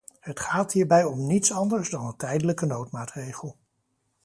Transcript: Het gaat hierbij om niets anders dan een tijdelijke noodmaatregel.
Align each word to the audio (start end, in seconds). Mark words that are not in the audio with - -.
Het 0.19 0.39
gaat 0.39 0.71
hierbij 0.71 1.03
om 1.03 1.27
niets 1.27 1.51
anders 1.51 1.89
dan 1.89 2.05
een 2.05 2.15
tijdelijke 2.15 2.65
noodmaatregel. 2.65 3.55